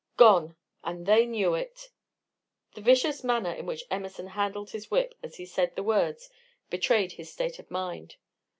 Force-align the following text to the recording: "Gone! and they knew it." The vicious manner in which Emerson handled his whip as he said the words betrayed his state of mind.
"Gone! 0.17 0.55
and 0.83 1.05
they 1.05 1.27
knew 1.27 1.53
it." 1.53 1.91
The 2.73 2.81
vicious 2.81 3.23
manner 3.23 3.51
in 3.51 3.67
which 3.67 3.83
Emerson 3.91 4.25
handled 4.25 4.71
his 4.71 4.89
whip 4.89 5.13
as 5.21 5.35
he 5.35 5.45
said 5.45 5.75
the 5.75 5.83
words 5.83 6.27
betrayed 6.71 7.11
his 7.11 7.31
state 7.31 7.59
of 7.59 7.69
mind. 7.69 8.15